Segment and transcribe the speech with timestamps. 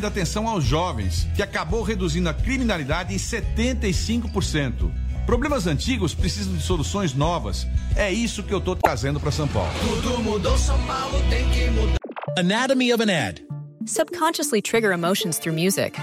[0.00, 4.90] de atenção aos jovens, que acabou reduzindo a criminalidade em 75%.
[5.26, 7.66] Problemas antigos precisam de soluções novas.
[7.94, 9.70] É isso que eu tô trazendo para São Paulo.
[9.80, 11.96] Tudo mudou, São Paulo tem que mudar.
[12.36, 13.42] Anatomy of an ad.
[13.84, 15.98] Subconsciously trigger emotions through music.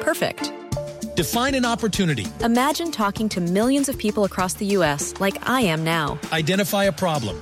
[0.00, 0.52] Perfect.
[1.16, 2.26] Define an opportunity.
[2.42, 5.14] Imagine talking to millions of people across the U.S.
[5.20, 6.18] like I am now.
[6.32, 7.40] Identify a problem.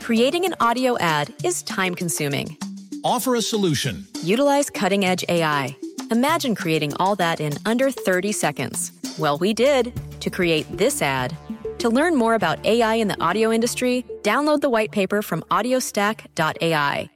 [0.00, 2.58] Creating an audio ad is time consuming.
[3.04, 4.06] Offer a solution.
[4.22, 5.76] Utilize cutting edge AI.
[6.10, 8.92] Imagine creating all that in under 30 seconds.
[9.18, 11.36] Well, we did to create this ad.
[11.80, 17.10] To learn more about AI in the audio industry, download the white paper from audiostack.ai.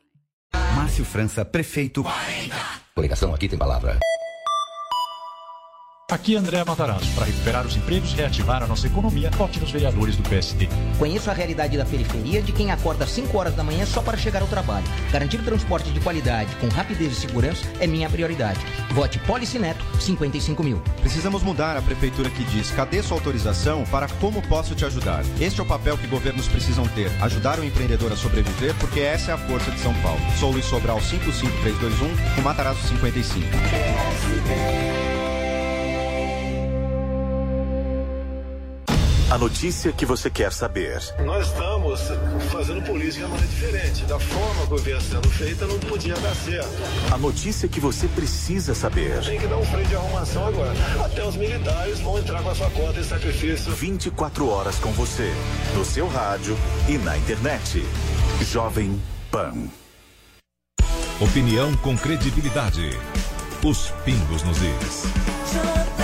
[0.77, 2.03] Márcio França, prefeito.
[2.03, 2.55] 40.
[2.95, 3.99] Coligação aqui tem palavra.
[6.11, 7.15] Aqui André Matarazzo.
[7.15, 10.67] Para recuperar os empregos e reativar a nossa economia, vote nos vereadores do PSD.
[10.99, 14.17] Conheço a realidade da periferia de quem acorda às 5 horas da manhã só para
[14.17, 14.87] chegar ao trabalho.
[15.13, 18.59] Garantir transporte de qualidade, com rapidez e segurança, é minha prioridade.
[18.93, 19.21] Vote
[19.59, 20.81] Neto 55 mil.
[21.03, 25.23] Precisamos mudar a prefeitura que diz: cadê sua autorização para como posso te ajudar?
[25.39, 29.33] Este é o papel que governos precisam ter: ajudar o empreendedor a sobreviver, porque essa
[29.33, 30.21] é a força de São Paulo.
[30.39, 33.47] Sou Luiz Sobral 55321, o Matarazzo 55.
[39.31, 40.99] A notícia que você quer saber.
[41.23, 42.01] Nós estamos
[42.51, 44.05] fazendo política de maneira diferente.
[44.07, 46.71] Da forma que vinha sendo feita, não podia dar certo.
[47.13, 49.23] A notícia que você precisa saber.
[49.23, 50.73] Tem que dar um freio de arrumação agora.
[51.05, 53.71] Até os militares vão entrar com a sua conta de sacrifício.
[53.71, 55.31] 24 horas com você.
[55.75, 56.57] No seu rádio
[56.89, 57.85] e na internet.
[58.51, 58.99] Jovem
[59.31, 59.53] Pan.
[61.21, 62.99] Opinião com credibilidade.
[63.63, 65.98] Os pingos nos is.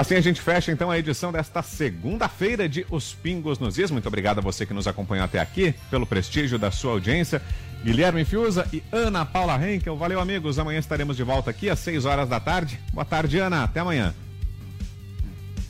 [0.00, 3.90] Assim a gente fecha então a edição desta segunda-feira de Os Pingos nos Is.
[3.90, 7.42] Muito obrigado a você que nos acompanhou até aqui, pelo prestígio da sua audiência.
[7.84, 9.94] Guilherme Fiuza e Ana Paula Henkel.
[9.98, 10.58] Valeu, amigos.
[10.58, 12.80] Amanhã estaremos de volta aqui às 6 horas da tarde.
[12.94, 13.62] Boa tarde, Ana.
[13.62, 14.14] Até amanhã.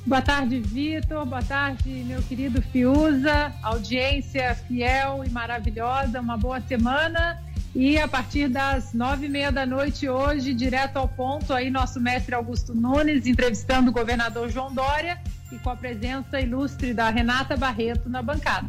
[0.07, 1.27] Boa tarde, Vitor.
[1.27, 3.53] Boa tarde, meu querido Fiuza.
[3.65, 6.21] Audiência fiel e maravilhosa.
[6.21, 7.43] Uma boa semana.
[7.75, 12.01] E a partir das nove e meia da noite hoje, direto ao ponto, aí nosso
[12.01, 15.21] mestre Augusto Nunes entrevistando o governador João Dória
[15.53, 18.69] e com a presença ilustre da Renata Barreto na bancada.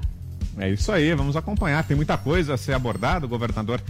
[0.58, 1.84] É isso aí, vamos acompanhar.
[1.84, 3.26] Tem muita coisa a ser abordada.
[3.26, 3.82] O governador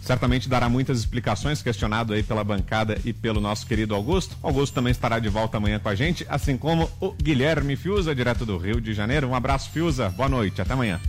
[0.00, 4.36] certamente dará muitas explicações, questionado aí pela bancada e pelo nosso querido Augusto.
[4.42, 8.46] Augusto também estará de volta amanhã com a gente, assim como o Guilherme Fiuza, direto
[8.46, 9.28] do Rio de Janeiro.
[9.28, 10.08] Um abraço, Fiuza.
[10.10, 10.62] Boa noite.
[10.62, 11.00] Até amanhã.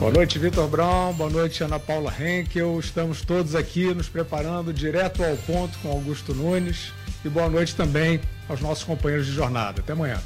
[0.00, 1.12] Boa noite, Vitor Brown.
[1.12, 2.80] Boa noite, Ana Paula Henkel.
[2.80, 6.90] Estamos todos aqui nos preparando direto ao ponto com Augusto Nunes.
[7.22, 8.18] E boa noite também
[8.48, 9.82] aos nossos companheiros de jornada.
[9.82, 10.18] Até amanhã.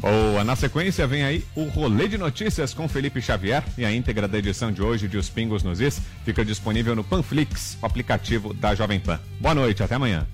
[0.00, 4.26] Boa, na sequência vem aí o Rolê de Notícias com Felipe Xavier e a íntegra
[4.26, 8.52] da edição de hoje de Os Pingos nos Is fica disponível no Panflix, o aplicativo
[8.52, 9.20] da Jovem Pan.
[9.38, 10.26] Boa noite, até amanhã.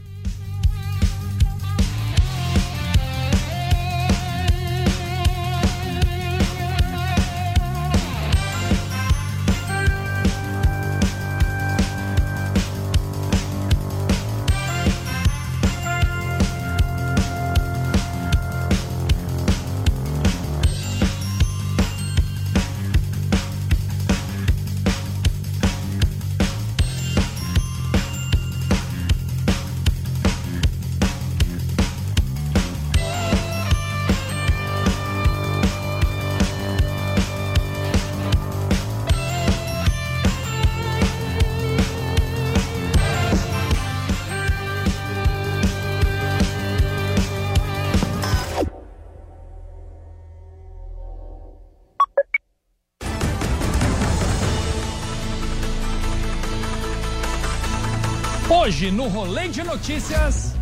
[58.48, 60.54] Hoje, no Rolê de Notícias,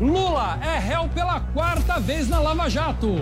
[0.00, 3.14] Lula é réu pela quarta vez na Lava Jato.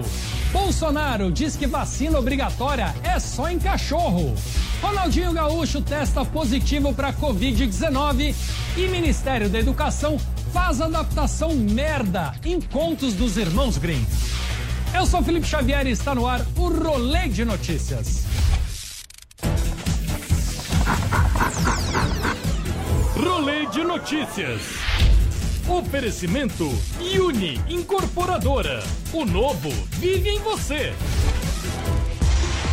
[0.50, 4.34] Bolsonaro diz que vacina obrigatória é só em cachorro.
[4.80, 8.34] Ronaldinho Gaúcho testa positivo para Covid-19
[8.74, 10.18] e Ministério da Educação
[10.50, 14.02] faz adaptação merda em contos dos irmãos Grimm.
[14.94, 18.23] Eu sou Felipe Xavier e está no ar o Rolê de Notícias.
[24.04, 24.60] Notícias.
[25.66, 26.68] Oferecimento
[27.18, 28.82] Uni Incorporadora.
[29.14, 30.92] O novo vive em você.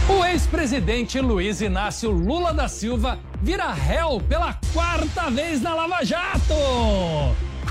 [0.10, 6.54] O ex-presidente Luiz Inácio Lula da Silva vira réu pela quarta vez na Lava Jato.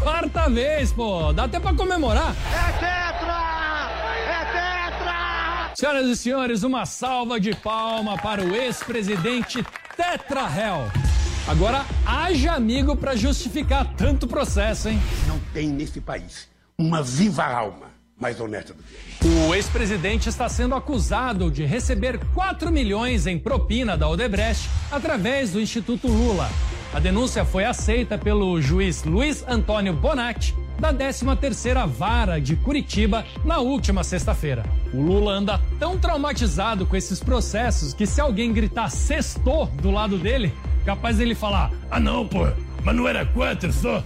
[0.01, 1.31] Quarta vez, pô.
[1.35, 2.35] Dá até pra comemorar.
[2.51, 3.91] É tetra!
[4.27, 5.73] É tetra!
[5.75, 9.63] Senhoras e senhores, uma salva de palma para o ex-presidente
[9.95, 11.10] Tetra Réu.
[11.49, 15.01] Agora, haja amigo para justificar tanto processo, hein?
[15.27, 16.49] Não tem nesse país
[16.79, 18.95] uma viva alma mais honesta do que
[19.27, 19.49] ele.
[19.49, 25.61] O ex-presidente está sendo acusado de receber 4 milhões em propina da Odebrecht através do
[25.61, 26.49] Instituto Lula.
[26.93, 33.59] A denúncia foi aceita pelo juiz Luiz Antônio Bonatti, da 13ª Vara de Curitiba, na
[33.59, 34.65] última sexta-feira.
[34.93, 40.19] O Lula anda tão traumatizado com esses processos que se alguém gritar sextou do lado
[40.19, 40.53] dele,
[40.85, 42.47] capaz dele falar: "Ah não, pô,
[42.85, 44.03] mas não era quatro só?"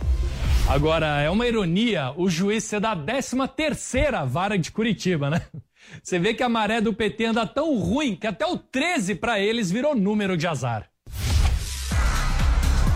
[0.68, 5.42] Agora, é uma ironia o juiz ser da 13 terceira vara de Curitiba, né?
[6.02, 9.38] Você vê que a maré do PT anda tão ruim que até o 13 para
[9.38, 10.88] eles virou número de azar.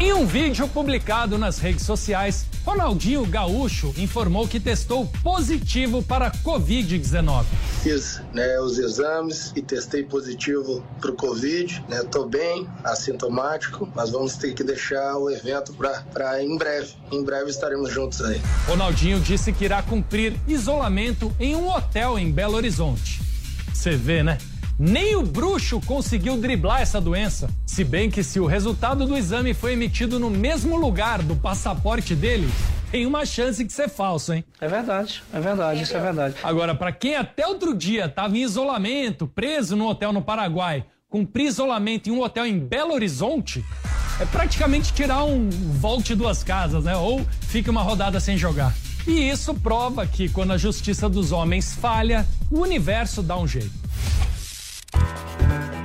[0.00, 7.44] Em um vídeo publicado nas redes sociais, Ronaldinho Gaúcho informou que testou positivo para Covid-19.
[7.82, 11.84] Fiz né, os exames e testei positivo para o Covid.
[11.88, 16.94] Né, tô bem, assintomático, mas vamos ter que deixar o evento para em breve.
[17.10, 18.40] Em breve estaremos juntos aí.
[18.68, 23.20] Ronaldinho disse que irá cumprir isolamento em um hotel em Belo Horizonte.
[23.74, 24.38] Você vê, né?
[24.78, 27.50] Nem o bruxo conseguiu driblar essa doença.
[27.66, 32.14] Se bem que se o resultado do exame foi emitido no mesmo lugar do passaporte
[32.14, 32.48] dele,
[32.88, 34.44] tem uma chance de ser falso, hein?
[34.60, 36.36] É verdade, é verdade, isso é verdade.
[36.44, 41.46] Agora, para quem até outro dia estava em isolamento, preso no hotel no Paraguai, cumprir
[41.46, 43.64] isolamento em um hotel em Belo Horizonte,
[44.20, 46.96] é praticamente tirar um volte duas casas, né?
[46.96, 48.72] Ou fica uma rodada sem jogar.
[49.08, 53.87] E isso prova que quando a justiça dos homens falha, o universo dá um jeito.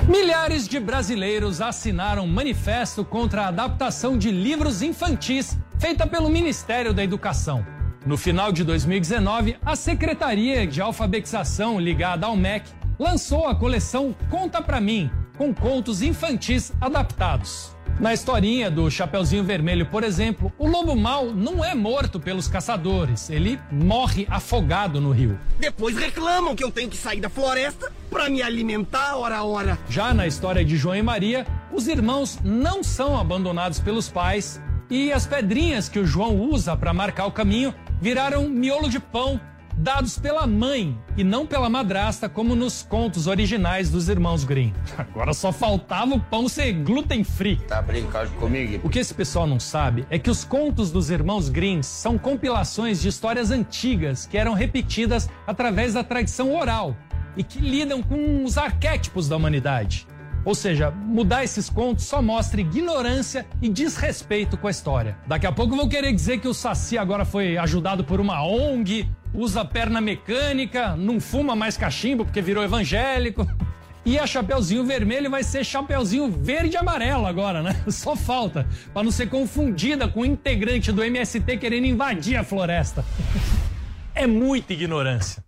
[0.08, 7.02] Milhares de brasileiros assinaram manifesto contra a adaptação de livros infantis feita pelo Ministério da
[7.02, 7.66] Educação.
[8.06, 12.70] No final de 2019, a Secretaria de Alfabetização ligada ao MEC
[13.00, 17.73] lançou a coleção Conta Pra Mim, com contos infantis adaptados.
[18.00, 23.30] Na historinha do Chapeuzinho Vermelho, por exemplo, o lobo mau não é morto pelos caçadores,
[23.30, 25.40] ele morre afogado no rio.
[25.60, 29.78] Depois reclamam que eu tenho que sair da floresta para me alimentar hora a hora.
[29.90, 35.12] Já na história de João e Maria, os irmãos não são abandonados pelos pais e
[35.12, 39.40] as pedrinhas que o João usa para marcar o caminho viraram miolo de pão
[39.84, 44.72] dados pela mãe e não pela madrasta, como nos contos originais dos irmãos Grimm.
[44.98, 47.58] Agora só faltava o pão ser gluten free.
[47.58, 48.80] Tá brincando comigo?
[48.82, 53.02] O que esse pessoal não sabe é que os contos dos irmãos Grimm são compilações
[53.02, 56.96] de histórias antigas que eram repetidas através da tradição oral
[57.36, 60.08] e que lidam com os arquétipos da humanidade.
[60.46, 65.18] Ou seja, mudar esses contos só mostra ignorância e desrespeito com a história.
[65.28, 69.10] Daqui a pouco vão querer dizer que o Saci agora foi ajudado por uma ONG,
[69.34, 73.48] usa perna mecânica, não fuma mais cachimbo porque virou evangélico.
[74.06, 77.84] E a Chapeuzinho Vermelho vai ser Chapeuzinho Verde e Amarelo agora, né?
[77.88, 83.06] Só falta, para não ser confundida com o integrante do MST querendo invadir a floresta.
[84.14, 85.44] É muita ignorância.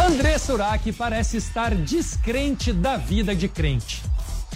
[0.00, 4.02] André Surak parece estar descrente da vida de crente.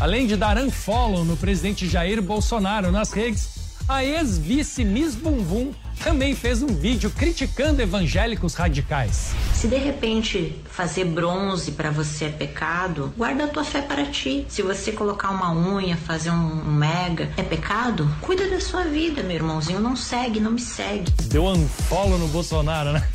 [0.01, 3.54] Além de dar unfollow no presidente Jair Bolsonaro nas redes,
[3.89, 5.73] a ex-vice Miss Bumbum
[6.03, 9.33] também fez um vídeo criticando evangélicos radicais.
[9.55, 14.45] Se de repente fazer bronze para você é pecado, guarda a tua fé para ti.
[14.49, 19.37] Se você colocar uma unha, fazer um mega é pecado, cuida da sua vida, meu
[19.37, 19.81] irmãozinho.
[19.81, 21.11] Não segue, não me segue.
[21.25, 23.07] Deu unfollow no Bolsonaro, né?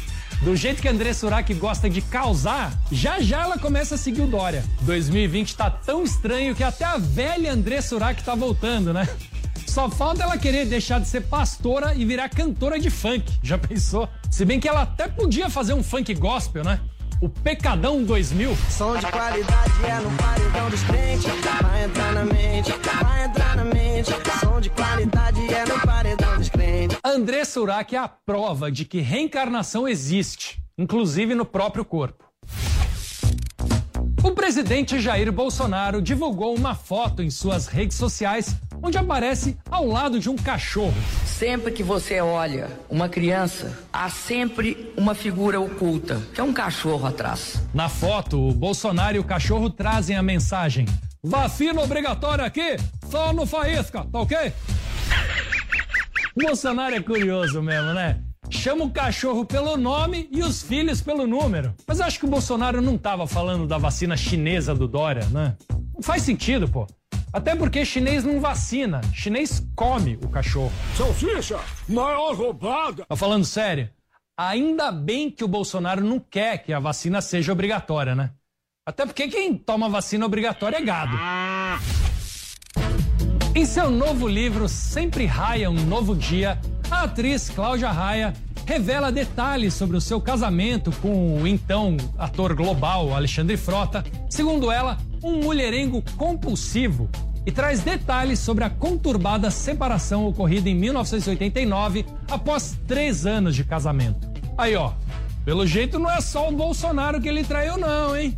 [0.42, 4.28] Do jeito que André Surak gosta de causar, já já ela começa a seguir o
[4.28, 4.64] Dória.
[4.82, 9.08] 2020 tá tão estranho que até a velha André Surak tá voltando, né?
[9.70, 13.32] Só falta ela querer deixar de ser pastora e virar cantora de funk.
[13.44, 14.10] Já pensou?
[14.32, 16.80] Se bem que ela até podia fazer um funk gospel, né?
[17.22, 18.58] O Pecadão 2000.
[18.68, 21.26] Som de qualidade é no paredão dos crentes.
[21.62, 22.72] Vai entrar na mente,
[23.04, 24.12] vai entrar na mente.
[24.40, 26.98] Som de qualidade é no paredão dos crentes.
[27.06, 32.29] André Surak é a prova de que reencarnação existe, inclusive no próprio corpo.
[34.22, 40.20] O presidente Jair Bolsonaro divulgou uma foto em suas redes sociais onde aparece ao lado
[40.20, 40.94] de um cachorro.
[41.26, 47.08] Sempre que você olha uma criança, há sempre uma figura oculta, que é um cachorro
[47.08, 47.62] atrás.
[47.74, 50.86] Na foto, o Bolsonaro e o cachorro trazem a mensagem:
[51.24, 52.76] vacina obrigatória aqui,
[53.10, 54.54] só no faísca, tá ok?
[56.36, 58.20] O Bolsonaro é curioso mesmo, né?
[58.50, 61.74] Chama o cachorro pelo nome e os filhos pelo número.
[61.88, 65.56] Mas acho que o Bolsonaro não estava falando da vacina chinesa do Dória, né?
[65.94, 66.88] Não faz sentido, pô.
[67.32, 70.72] Até porque chinês não vacina, chinês come o cachorro.
[70.98, 73.06] Salsicha, maior roubada.
[73.06, 73.90] Tá falando sério?
[74.36, 78.32] Ainda bem que o Bolsonaro não quer que a vacina seja obrigatória, né?
[78.86, 81.16] Até porque quem toma vacina obrigatória é gado.
[83.54, 86.60] Em seu novo livro Sempre Raia um Novo Dia,
[86.92, 88.34] a atriz Cláudia Raia
[88.66, 94.98] revela detalhes sobre o seu casamento com o então ator global Alexandre Frota, segundo ela,
[95.24, 97.10] um mulherengo compulsivo,
[97.46, 104.30] e traz detalhes sobre a conturbada separação ocorrida em 1989 após três anos de casamento.
[104.58, 104.92] Aí, ó,
[105.46, 108.38] pelo jeito não é só o Bolsonaro que ele traiu, não, hein?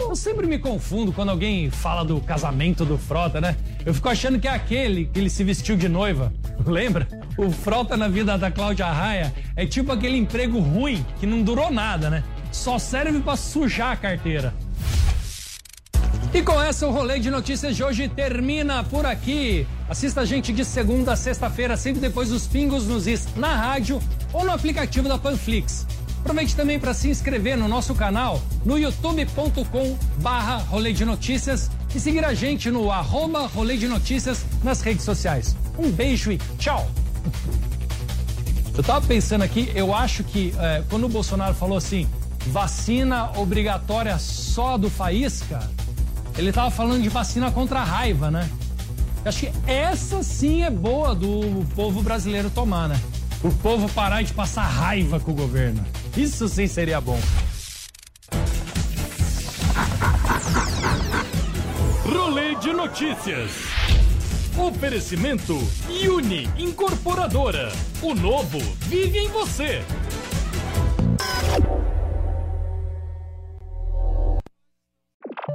[0.00, 3.56] Eu sempre me confundo quando alguém fala do casamento do Frota, né?
[3.86, 6.32] Eu fico achando que é aquele que ele se vestiu de noiva.
[6.66, 7.06] Lembra?
[7.36, 11.70] O Frota na vida da Cláudia Raia é tipo aquele emprego ruim que não durou
[11.70, 12.22] nada, né?
[12.52, 14.54] Só serve para sujar a carteira.
[16.32, 19.66] E com essa, o rolê de notícias de hoje termina por aqui.
[19.88, 24.00] Assista a gente de segunda a sexta-feira, sempre depois dos pingos nos is, na rádio
[24.32, 25.86] ou no aplicativo da Panflix.
[26.20, 32.00] Aproveite também para se inscrever no nosso canal no youtube.com barra rolê de notícias e
[32.00, 35.54] seguir a gente no arroba rolê de notícias nas redes sociais.
[35.78, 36.90] Um beijo e tchau!
[38.76, 42.08] Eu tava pensando aqui, eu acho que é, quando o Bolsonaro falou assim,
[42.46, 45.60] vacina obrigatória só do Faísca,
[46.36, 48.48] ele tava falando de vacina contra a raiva, né?
[49.24, 53.00] Eu acho que essa sim é boa do povo brasileiro tomar, né?
[53.42, 55.84] O povo parar de passar raiva com o governo.
[56.16, 57.18] Isso sim seria bom.
[62.04, 63.50] Rolê de notícias.
[64.56, 65.58] Oferecimento
[65.88, 67.72] Uni Incorporadora.
[68.00, 69.82] O novo vive em você.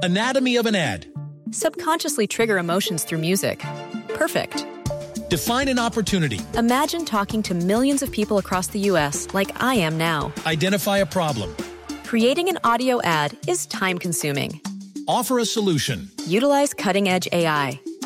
[0.03, 1.07] Anatomy of an ad.
[1.51, 3.63] Subconsciously trigger emotions through music.
[4.09, 4.65] Perfect.
[5.29, 6.41] Define an opportunity.
[6.55, 9.27] Imagine talking to millions of people across the U.S.
[9.33, 10.33] like I am now.
[10.45, 11.55] Identify a problem.
[12.03, 14.59] Creating an audio ad is time consuming.
[15.07, 16.09] Offer a solution.
[16.27, 17.79] Utilize cutting edge AI.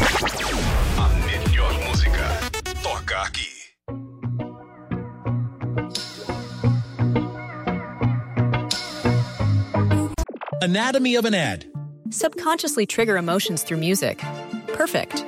[0.00, 2.26] A melhor música
[2.82, 3.50] toca aqui.
[10.62, 11.66] Anatomy of an ad.
[12.10, 14.22] Subconsciously trigger emotions through music.
[14.68, 15.24] Perfect.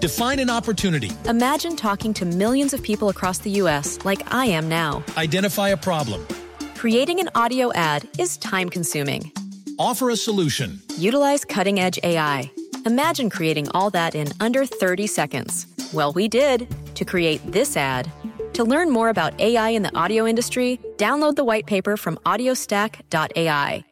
[0.00, 1.10] Define an opportunity.
[1.26, 3.98] Imagine talking to millions of people across the U.S.
[4.04, 5.04] like I am now.
[5.16, 6.26] Identify a problem.
[6.74, 9.32] Creating an audio ad is time consuming.
[9.78, 10.80] Offer a solution.
[10.98, 12.50] Utilize cutting edge AI.
[12.84, 15.66] Imagine creating all that in under 30 seconds.
[15.92, 18.10] Well, we did to create this ad.
[18.54, 23.84] To learn more about AI in the audio industry, download the white paper from audiostack.ai.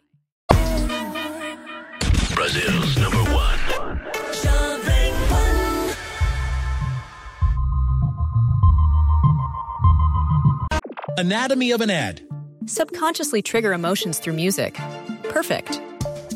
[2.35, 3.61] Brazil's number one.
[11.19, 12.23] Anatomy of an ad.
[12.67, 14.75] Subconsciously trigger emotions through music.
[15.25, 15.81] Perfect.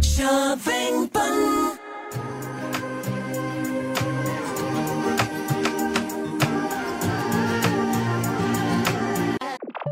[0.00, 1.78] Jovem Pan.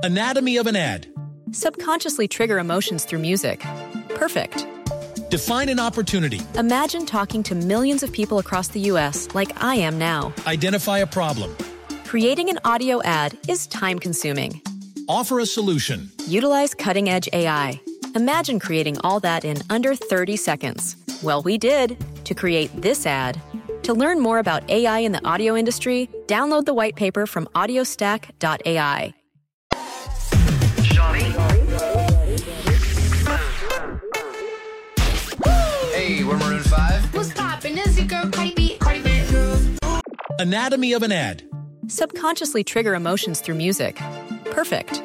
[0.03, 1.07] Anatomy of an ad.
[1.53, 3.61] Subconsciously trigger emotions through music.
[4.15, 4.67] Perfect.
[5.31, 6.41] Define an opportunity.
[6.55, 9.29] Imagine talking to millions of people across the U.S.
[9.35, 10.33] like I am now.
[10.47, 11.55] Identify a problem.
[12.07, 14.63] Creating an audio ad is time consuming.
[15.09, 16.11] Offer a solution.
[16.27, 17.81] Utilize cutting edge AI.
[18.19, 20.97] Imagine creating all that in under 30 seconds.
[21.23, 23.41] Well, we did to create this ad.
[23.85, 29.15] To learn more about AI in the audio industry, download the white paper from audiostack.ai.
[35.95, 37.15] Hey, we're Maroon 5.
[37.15, 37.79] What's poppin'?
[37.79, 38.77] Is your girl Cardi B.
[38.81, 39.79] Cardi B.
[40.41, 41.45] Anatomy of an ad.
[41.87, 43.95] Subconsciously trigger emotions through music.
[44.47, 45.05] Perfect.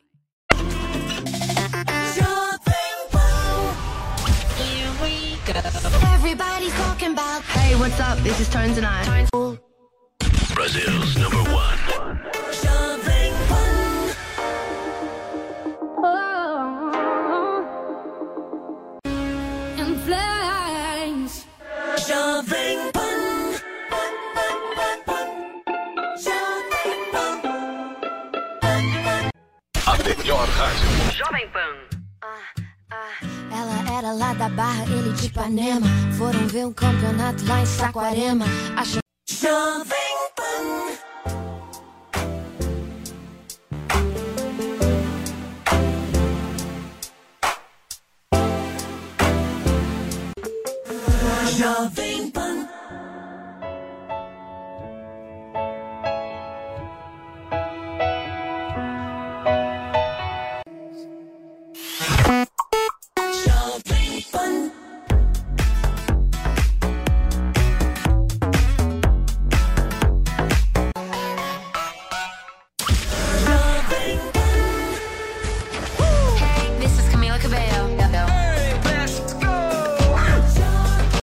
[5.53, 7.41] Everybody's talking about.
[7.43, 8.17] Hey, what's up?
[8.19, 9.27] This is Tones and I.
[10.53, 11.77] Brazil's number one.
[19.77, 21.45] In flames.
[22.07, 23.61] Jovem Pan.
[29.87, 30.89] A melhor rádio.
[31.11, 31.80] Jovem Pan.
[34.13, 35.87] lá da barra, ele de Ipanema.
[36.17, 38.45] Foram ver um campeonato lá em Saquarema.
[38.75, 39.95] acho Jovem
[40.35, 40.91] Pan.
[51.57, 52.10] Jovem